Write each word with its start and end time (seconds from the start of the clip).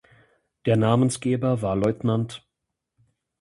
Der 0.65 0.77
Namensgeber 0.77 1.61
war 1.61 1.75
"Lt. 1.75 2.41